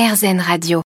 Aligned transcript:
RZN 0.00 0.40
Radio. 0.40 0.80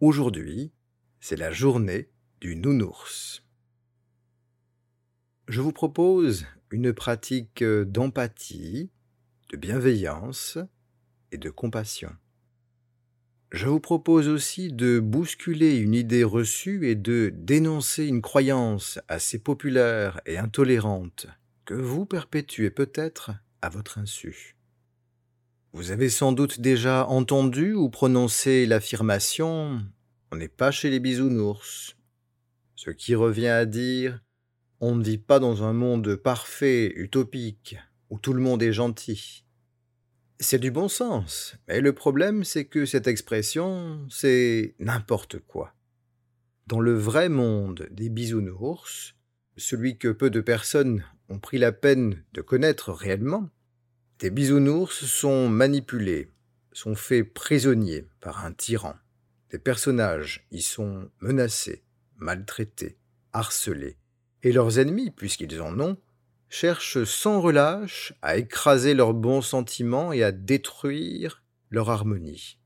Aujourd'hui, 0.00 0.72
c'est 1.20 1.36
la 1.36 1.52
journée 1.52 2.10
du 2.40 2.56
nounours. 2.56 3.44
Je 5.46 5.60
vous 5.60 5.70
propose 5.70 6.46
une 6.72 6.92
pratique 6.92 7.62
d'empathie, 7.62 8.90
de 9.50 9.56
bienveillance 9.56 10.58
et 11.30 11.38
de 11.38 11.48
compassion. 11.48 12.10
Je 13.52 13.66
vous 13.66 13.80
propose 13.80 14.28
aussi 14.28 14.72
de 14.72 15.00
bousculer 15.00 15.76
une 15.76 15.94
idée 15.94 16.22
reçue 16.22 16.88
et 16.88 16.94
de 16.94 17.32
dénoncer 17.34 18.06
une 18.06 18.22
croyance 18.22 19.00
assez 19.08 19.40
populaire 19.40 20.20
et 20.24 20.38
intolérante 20.38 21.26
que 21.64 21.74
vous 21.74 22.06
perpétuez 22.06 22.70
peut-être 22.70 23.32
à 23.60 23.68
votre 23.68 23.98
insu. 23.98 24.56
Vous 25.72 25.90
avez 25.90 26.10
sans 26.10 26.30
doute 26.30 26.60
déjà 26.60 27.06
entendu 27.06 27.74
ou 27.74 27.90
prononcé 27.90 28.66
l'affirmation 28.66 29.82
On 30.30 30.36
n'est 30.36 30.48
pas 30.48 30.70
chez 30.70 30.88
les 30.88 31.00
bisounours, 31.00 31.96
ce 32.76 32.90
qui 32.90 33.16
revient 33.16 33.48
à 33.48 33.66
dire 33.66 34.22
On 34.78 34.94
ne 34.94 35.02
vit 35.02 35.18
pas 35.18 35.40
dans 35.40 35.64
un 35.64 35.72
monde 35.72 36.14
parfait, 36.14 36.92
utopique, 36.94 37.76
où 38.10 38.18
tout 38.20 38.32
le 38.32 38.42
monde 38.42 38.62
est 38.62 38.72
gentil. 38.72 39.44
C'est 40.42 40.58
du 40.58 40.70
bon 40.70 40.88
sens, 40.88 41.54
mais 41.68 41.82
le 41.82 41.92
problème 41.92 42.44
c'est 42.44 42.64
que 42.64 42.86
cette 42.86 43.06
expression, 43.06 44.06
c'est 44.08 44.74
n'importe 44.78 45.38
quoi. 45.38 45.74
Dans 46.66 46.80
le 46.80 46.94
vrai 46.94 47.28
monde 47.28 47.86
des 47.90 48.08
bisounours, 48.08 49.16
celui 49.58 49.98
que 49.98 50.08
peu 50.08 50.30
de 50.30 50.40
personnes 50.40 51.04
ont 51.28 51.38
pris 51.38 51.58
la 51.58 51.72
peine 51.72 52.24
de 52.32 52.40
connaître 52.40 52.90
réellement, 52.90 53.50
des 54.18 54.30
bisounours 54.30 55.04
sont 55.04 55.50
manipulés, 55.50 56.30
sont 56.72 56.94
faits 56.94 57.34
prisonniers 57.34 58.08
par 58.20 58.46
un 58.46 58.52
tyran. 58.52 58.94
Des 59.50 59.58
personnages 59.58 60.46
y 60.50 60.62
sont 60.62 61.10
menacés, 61.20 61.84
maltraités, 62.16 62.96
harcelés, 63.34 63.98
et 64.42 64.52
leurs 64.52 64.78
ennemis, 64.78 65.10
puisqu'ils 65.10 65.60
en 65.60 65.78
ont, 65.80 65.98
cherchent 66.50 67.04
sans 67.04 67.40
relâche 67.40 68.12
à 68.20 68.36
écraser 68.36 68.92
leurs 68.92 69.14
bons 69.14 69.40
sentiments 69.40 70.12
et 70.12 70.22
à 70.22 70.32
détruire 70.32 71.42
leur 71.70 71.88
harmonie. 71.88 72.58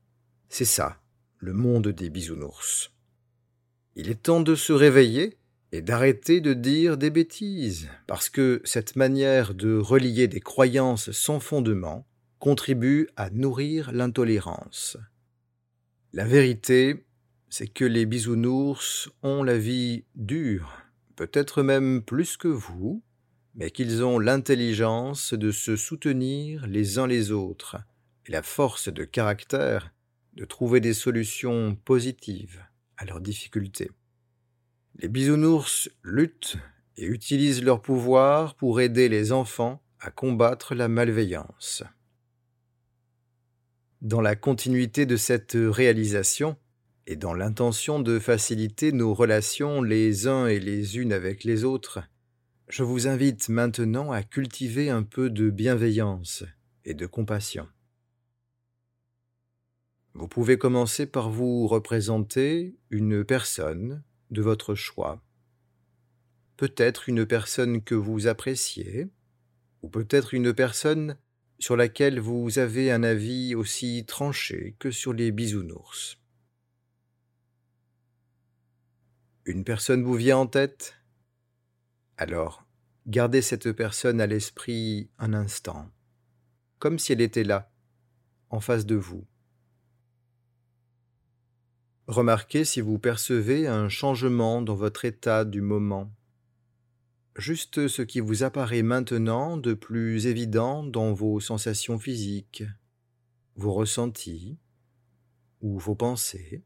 C'est 0.49 0.65
ça, 0.65 0.99
le 1.37 1.53
monde 1.53 1.89
des 1.89 2.09
bisounours. 2.09 2.91
Il 3.95 4.09
est 4.09 4.23
temps 4.23 4.41
de 4.41 4.55
se 4.55 4.73
réveiller 4.73 5.37
et 5.71 5.81
d'arrêter 5.81 6.41
de 6.41 6.53
dire 6.53 6.97
des 6.97 7.11
bêtises, 7.11 7.89
parce 8.07 8.29
que 8.29 8.61
cette 8.65 8.95
manière 8.95 9.53
de 9.53 9.77
relier 9.77 10.27
des 10.27 10.41
croyances 10.41 11.11
sans 11.11 11.39
fondement 11.39 12.07
contribue 12.39 13.07
à 13.15 13.29
nourrir 13.29 13.91
l'intolérance. 13.91 14.97
La 16.11 16.25
vérité, 16.25 17.05
c'est 17.49 17.67
que 17.67 17.85
les 17.85 18.05
bisounours 18.05 19.09
ont 19.21 19.43
la 19.43 19.57
vie 19.57 20.05
dure, 20.15 20.81
peut-être 21.15 21.61
même 21.61 22.01
plus 22.01 22.37
que 22.37 22.47
vous, 22.47 23.03
mais 23.55 23.71
qu'ils 23.71 24.03
ont 24.03 24.19
l'intelligence 24.19 25.33
de 25.33 25.51
se 25.51 25.75
soutenir 25.75 26.67
les 26.67 26.99
uns 26.99 27.07
les 27.07 27.31
autres 27.31 27.77
et 28.25 28.31
la 28.31 28.41
force 28.41 28.89
de 28.89 29.03
caractère 29.03 29.93
de 30.33 30.45
trouver 30.45 30.81
des 30.81 30.93
solutions 30.93 31.75
positives 31.85 32.63
à 32.97 33.05
leurs 33.05 33.21
difficultés. 33.21 33.89
Les 34.97 35.07
bisounours 35.07 35.89
luttent 36.03 36.57
et 36.97 37.05
utilisent 37.05 37.63
leur 37.63 37.81
pouvoir 37.81 38.55
pour 38.55 38.81
aider 38.81 39.09
les 39.09 39.31
enfants 39.31 39.81
à 39.99 40.11
combattre 40.11 40.75
la 40.75 40.87
malveillance. 40.87 41.83
Dans 44.01 44.21
la 44.21 44.35
continuité 44.35 45.05
de 45.05 45.17
cette 45.17 45.55
réalisation, 45.55 46.57
et 47.07 47.15
dans 47.15 47.33
l'intention 47.33 47.99
de 47.99 48.19
faciliter 48.19 48.91
nos 48.91 49.13
relations 49.13 49.81
les 49.81 50.27
uns 50.27 50.47
et 50.47 50.59
les 50.59 50.97
unes 50.97 51.13
avec 51.13 51.43
les 51.43 51.63
autres, 51.63 51.99
je 52.67 52.83
vous 52.83 53.07
invite 53.07 53.49
maintenant 53.49 54.11
à 54.11 54.23
cultiver 54.23 54.89
un 54.89 55.03
peu 55.03 55.29
de 55.29 55.49
bienveillance 55.49 56.43
et 56.83 56.93
de 56.93 57.05
compassion. 57.05 57.67
Vous 60.13 60.27
pouvez 60.27 60.57
commencer 60.57 61.05
par 61.05 61.29
vous 61.29 61.67
représenter 61.67 62.75
une 62.89 63.23
personne 63.23 64.03
de 64.31 64.41
votre 64.41 64.73
choix. 64.73 65.21
Peut-être 66.57 67.09
une 67.09 67.25
personne 67.25 67.83
que 67.83 67.95
vous 67.95 68.27
appréciez, 68.27 69.09
ou 69.81 69.89
peut-être 69.89 70.33
une 70.33 70.53
personne 70.53 71.17
sur 71.59 71.75
laquelle 71.75 72.19
vous 72.19 72.59
avez 72.59 72.91
un 72.91 73.03
avis 73.03 73.55
aussi 73.55 74.05
tranché 74.05 74.75
que 74.79 74.89
sur 74.89 75.13
les 75.13 75.31
bisounours. 75.31 76.17
Une 79.45 79.63
personne 79.63 80.03
vous 80.03 80.15
vient 80.15 80.37
en 80.37 80.47
tête? 80.47 80.95
Alors, 82.17 82.65
gardez 83.07 83.41
cette 83.41 83.71
personne 83.73 84.21
à 84.21 84.27
l'esprit 84.27 85.09
un 85.19 85.33
instant, 85.33 85.89
comme 86.79 86.97
si 86.97 87.11
elle 87.11 87.21
était 87.21 87.43
là, 87.43 87.71
en 88.49 88.59
face 88.59 88.85
de 88.85 88.95
vous. 88.95 89.25
Remarquez 92.07 92.63
si 92.63 92.81
vous 92.81 92.99
percevez 92.99 93.67
un 93.67 93.89
changement 93.89 94.61
dans 94.61 94.75
votre 94.75 95.05
état 95.05 95.43
du 95.43 95.61
moment, 95.61 96.13
juste 97.35 97.87
ce 97.87 98.01
qui 98.01 98.21
vous 98.21 98.43
apparaît 98.43 98.83
maintenant 98.83 99.57
de 99.57 99.73
plus 99.73 100.27
évident 100.27 100.83
dans 100.83 101.13
vos 101.13 101.39
sensations 101.39 101.99
physiques, 101.99 102.63
vos 103.55 103.73
ressentis 103.73 104.57
ou 105.61 105.79
vos 105.79 105.95
pensées. 105.95 106.63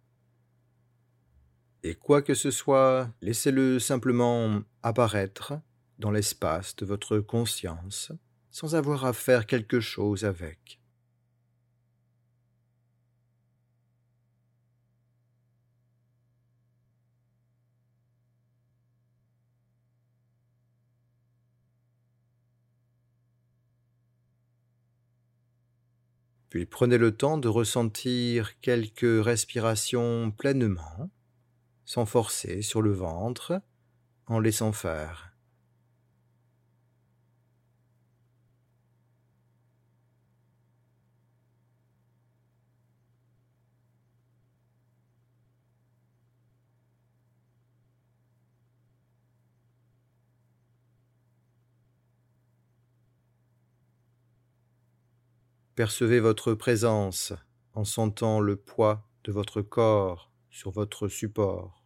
Et 1.84 1.95
quoi 1.95 2.22
que 2.22 2.34
ce 2.34 2.51
soit, 2.51 3.09
laissez-le 3.22 3.79
simplement 3.79 4.62
apparaître 4.84 5.53
dans 5.97 6.12
l'espace 6.12 6.75
de 6.75 6.85
votre 6.85 7.19
conscience 7.19 8.12
sans 8.51 8.75
avoir 8.75 9.06
à 9.06 9.13
faire 9.13 9.45
quelque 9.45 9.79
chose 9.79 10.25
avec. 10.25 10.79
Puis 26.50 26.66
prenez 26.66 26.97
le 26.97 27.16
temps 27.16 27.38
de 27.38 27.47
ressentir 27.47 28.59
quelques 28.59 29.23
respirations 29.23 30.31
pleinement 30.31 31.09
sans 31.89 32.05
forcer 32.05 32.61
sur 32.61 32.83
le 32.83 32.91
ventre, 32.91 33.63
en 34.27 34.39
laissant 34.39 34.72
faire. 34.72 35.33
Percevez 55.73 56.19
votre 56.19 56.53
présence 56.53 57.33
en 57.73 57.83
sentant 57.83 58.41
le 58.41 58.57
poids 58.57 59.09
de 59.23 59.31
votre 59.31 59.63
corps 59.63 60.31
sur 60.51 60.69
votre 60.69 61.07
support. 61.07 61.78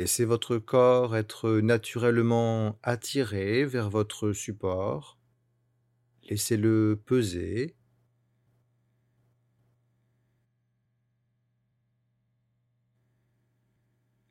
Laissez 0.00 0.24
votre 0.24 0.56
corps 0.56 1.14
être 1.14 1.58
naturellement 1.60 2.78
attiré 2.82 3.66
vers 3.66 3.90
votre 3.90 4.32
support. 4.32 5.18
Laissez-le 6.22 6.98
peser. 7.04 7.76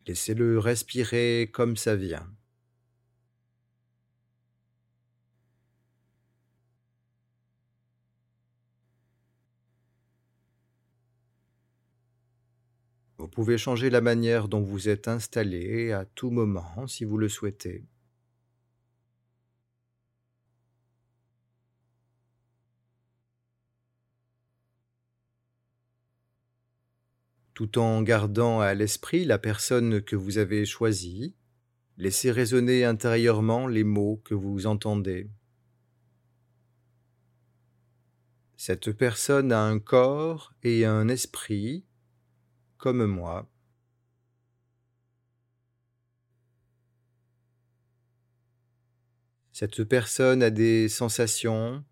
Laissez-le 0.07 0.57
respirer 0.57 1.51
comme 1.53 1.77
ça 1.77 1.95
vient. 1.95 2.27
Vous 13.19 13.27
pouvez 13.27 13.57
changer 13.57 13.89
la 13.89 13.99
manière 13.99 14.47
dont 14.47 14.61
vous 14.61 14.87
êtes 14.87 15.09
installé 15.09 15.91
à 15.91 16.05
tout 16.05 16.31
moment 16.31 16.87
si 16.87 17.03
vous 17.03 17.17
le 17.17 17.27
souhaitez. 17.27 17.85
tout 27.53 27.77
en 27.77 28.01
gardant 28.03 28.61
à 28.61 28.73
l'esprit 28.73 29.25
la 29.25 29.37
personne 29.37 30.01
que 30.01 30.15
vous 30.15 30.37
avez 30.37 30.63
choisie. 30.63 31.35
Laissez 31.97 32.31
résonner 32.31 32.85
intérieurement 32.85 33.67
les 33.67 33.83
mots 33.83 34.21
que 34.23 34.33
vous 34.33 34.65
entendez. 34.65 35.29
Cette 38.55 38.93
personne 38.93 39.51
a 39.51 39.61
un 39.61 39.79
corps 39.79 40.53
et 40.63 40.85
un 40.85 41.09
esprit 41.09 41.83
comme 42.79 43.05
moi. 43.05 43.47
Cette 49.51 49.83
personne 49.83 50.41
a 50.41 50.49
des 50.49 50.87
sensations, 50.87 51.83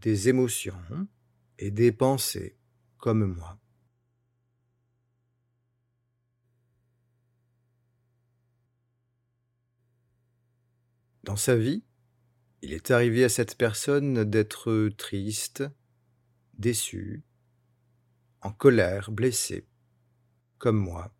des 0.00 0.28
émotions 0.28 1.08
et 1.58 1.72
des 1.72 1.90
pensées 1.90 2.56
comme 2.96 3.24
moi. 3.26 3.58
Dans 11.24 11.36
sa 11.36 11.56
vie, 11.56 11.82
il 12.62 12.72
est 12.72 12.92
arrivé 12.92 13.24
à 13.24 13.28
cette 13.28 13.58
personne 13.58 14.22
d'être 14.22 14.88
triste, 14.90 15.64
déçu, 16.56 17.24
en 18.42 18.52
colère, 18.52 19.10
blessé, 19.10 19.66
comme 20.58 20.76
moi. 20.76 21.12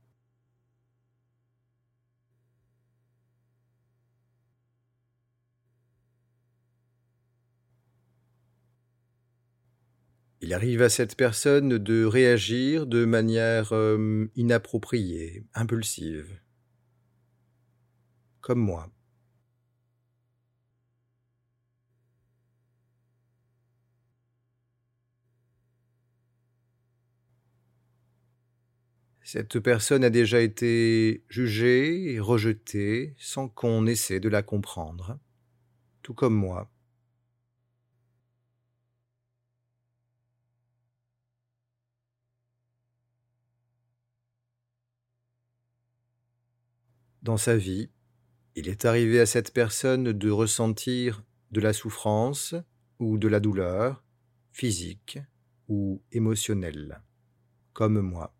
Il 10.45 10.53
arrive 10.53 10.83
à 10.83 10.91
cette 10.91 11.17
personne 11.17 11.79
de 11.79 12.05
réagir 12.05 12.87
de 12.87 13.07
manière 13.07 13.73
euh, 13.73 14.31
inappropriée, 14.37 15.47
impulsive, 15.55 16.39
comme 18.43 18.59
moi. 18.59 18.93
Cette 29.35 29.59
personne 29.59 30.05
a 30.05 30.11
déjà 30.11 30.41
été 30.41 31.25
jugée 31.29 32.13
et 32.13 32.21
rejetée 32.21 33.17
sans 33.19 33.49
qu'on 33.49 33.85
essaie 33.85 34.21
de 34.21 34.29
la 34.29 34.45
comprendre, 34.45 35.19
tout 36.03 36.15
comme 36.15 36.37
moi. 36.37 36.71
Dans 47.23 47.37
sa 47.37 47.57
vie, 47.57 47.91
il 48.55 48.69
est 48.69 48.85
arrivé 48.85 49.19
à 49.19 49.27
cette 49.27 49.53
personne 49.53 50.13
de 50.13 50.31
ressentir 50.31 51.25
de 51.51 51.61
la 51.61 51.73
souffrance 51.73 52.55
ou 53.01 53.19
de 53.19 53.27
la 53.27 53.41
douleur 53.41 54.05
physique 54.53 55.19
ou 55.67 56.05
émotionnelle, 56.13 57.03
comme 57.73 58.01
moi. 58.01 58.34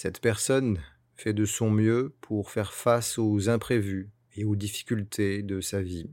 Cette 0.00 0.20
personne 0.20 0.80
fait 1.16 1.32
de 1.32 1.44
son 1.44 1.72
mieux 1.72 2.14
pour 2.20 2.52
faire 2.52 2.72
face 2.72 3.18
aux 3.18 3.48
imprévus 3.48 4.12
et 4.36 4.44
aux 4.44 4.54
difficultés 4.54 5.42
de 5.42 5.60
sa 5.60 5.82
vie, 5.82 6.08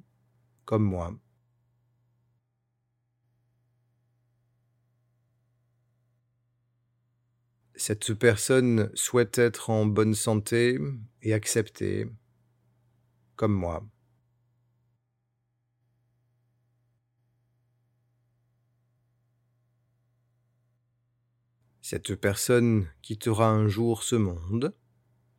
comme 0.65 0.83
moi. 0.83 1.15
Cette 7.75 8.15
personne 8.15 8.89
souhaite 8.95 9.37
être 9.37 9.69
en 9.69 9.85
bonne 9.85 10.15
santé 10.15 10.79
et 11.21 11.33
acceptée, 11.33 12.07
comme 13.35 13.53
moi. 13.53 13.87
Cette 21.87 22.15
personne 22.15 22.87
quittera 23.03 23.47
un 23.47 23.67
jour 23.67 24.01
ce 24.01 24.15
monde, 24.15 24.73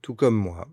tout 0.01 0.15
comme 0.15 0.37
moi. 0.37 0.69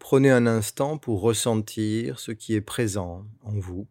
Prenez 0.00 0.32
un 0.32 0.48
instant 0.48 0.98
pour 0.98 1.20
ressentir 1.20 2.18
ce 2.18 2.32
qui 2.32 2.54
est 2.54 2.60
présent 2.60 3.24
en 3.42 3.60
vous. 3.60 3.86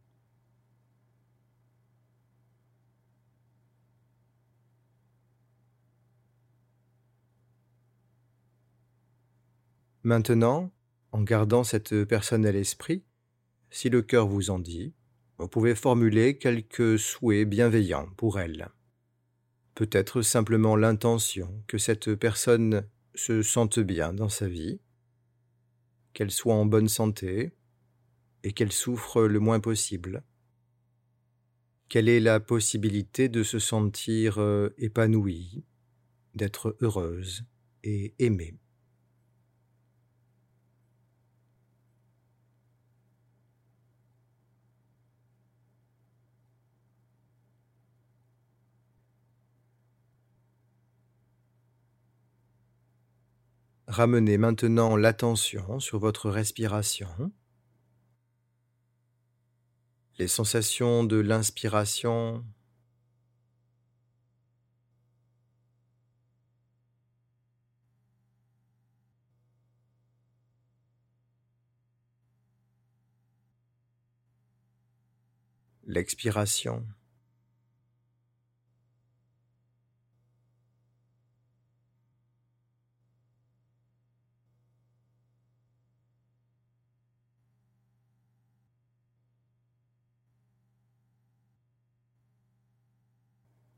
Maintenant, 10.03 10.71
en 11.13 11.23
gardant 11.23 11.63
cette 11.63 12.03
personne 12.03 12.45
à 12.45 12.51
l'esprit, 12.51 13.05
si 13.69 13.89
le 13.89 14.01
cœur 14.01 14.27
vous 14.27 14.49
en 14.49 14.59
dit, 14.59 14.93
vous 15.37 15.47
pouvez 15.47 15.75
formuler 15.75 16.37
quelques 16.37 16.99
souhaits 16.99 17.47
bienveillants 17.47 18.09
pour 18.17 18.39
elle. 18.39 18.69
Peut-être 19.75 20.21
simplement 20.21 20.75
l'intention 20.75 21.63
que 21.67 21.77
cette 21.77 22.15
personne 22.15 22.85
se 23.15 23.41
sente 23.41 23.79
bien 23.79 24.13
dans 24.13 24.29
sa 24.29 24.47
vie, 24.47 24.81
qu'elle 26.13 26.31
soit 26.31 26.53
en 26.53 26.65
bonne 26.65 26.89
santé 26.89 27.53
et 28.43 28.51
qu'elle 28.51 28.73
souffre 28.73 29.23
le 29.23 29.39
moins 29.39 29.61
possible. 29.61 30.23
Quelle 31.87 32.09
est 32.09 32.19
la 32.19 32.39
possibilité 32.39 33.29
de 33.29 33.43
se 33.43 33.59
sentir 33.59 34.39
euh, 34.39 34.69
épanouie, 34.77 35.63
d'être 36.35 36.75
heureuse 36.81 37.45
et 37.83 38.13
aimée? 38.19 38.55
Ramenez 53.93 54.39
maintenant 54.39 54.95
l'attention 54.95 55.79
sur 55.79 55.99
votre 55.99 56.31
respiration. 56.31 57.31
Les 60.17 60.27
sensations 60.27 61.03
de 61.03 61.17
l'inspiration 61.17 62.43
l'expiration. 75.85 76.87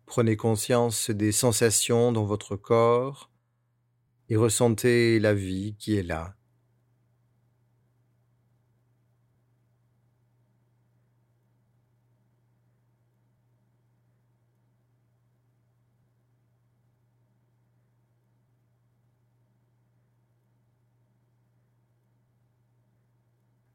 Prenez 0.06 0.38
conscience 0.38 1.10
des 1.10 1.32
sensations 1.32 2.12
dans 2.12 2.26
votre 2.26 2.56
corps 2.56 3.32
et 4.30 4.36
ressentez 4.36 5.20
la 5.20 5.34
vie 5.34 5.76
qui 5.80 5.96
est 5.96 6.04
là. 6.04 6.36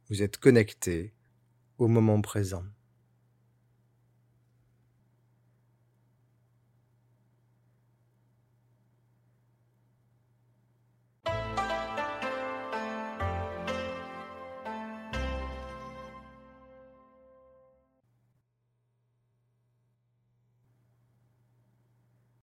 Vous 0.09 0.23
êtes 0.23 0.39
connecté 0.39 1.15
au 1.79 1.87
moment 1.87 2.21
présent. 2.21 2.65